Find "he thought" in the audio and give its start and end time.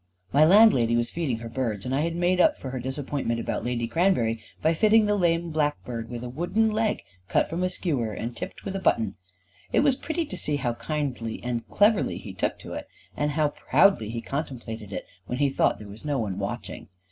15.37-15.77